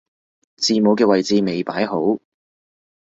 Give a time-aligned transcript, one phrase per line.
[0.57, 2.17] 字母嘅位置未擺好